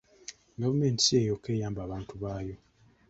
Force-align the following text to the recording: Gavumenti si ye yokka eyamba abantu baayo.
Gavumenti 0.61 1.01
si 1.05 1.13
ye 1.17 1.27
yokka 1.29 1.49
eyamba 1.55 1.79
abantu 1.83 2.13
baayo. 2.23 2.55